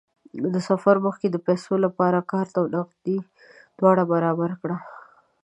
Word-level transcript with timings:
د 0.53 0.55
سفر 0.69 0.95
مخکې 1.05 1.27
د 1.31 1.37
پیسو 1.47 1.73
لپاره 1.85 2.27
کارت 2.31 2.53
او 2.59 2.65
نغدې 2.75 3.17
دواړه 3.79 4.03
برابرې 4.11 4.55
کړه. 4.61 4.77